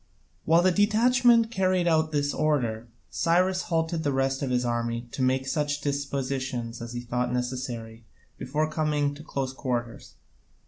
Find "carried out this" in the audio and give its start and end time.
1.51-2.33